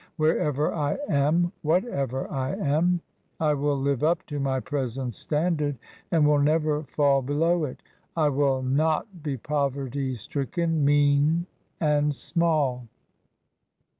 Wherever 0.17 0.73
I 0.73 0.97
am, 1.09 1.51
whatever 1.61 2.27
I 2.31 2.55
am, 2.55 3.01
I 3.39 3.53
will 3.53 3.77
live 3.79 4.03
up 4.03 4.25
to 4.25 4.39
my 4.39 4.59
present 4.59 5.13
standard, 5.13 5.77
and 6.09 6.25
will 6.25 6.39
never 6.39 6.81
fall 6.85 7.21
below 7.21 7.65
it. 7.65 7.83
I 8.17 8.29
will 8.29 8.63
not 8.63 9.21
be 9.21 9.37
poverty 9.37 10.15
stricken, 10.15 10.83
mean, 10.83 11.45
and 11.79 12.15
small." 12.15 12.87